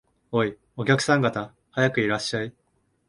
[0.31, 2.55] おい、お客さん方、早くいらっしゃい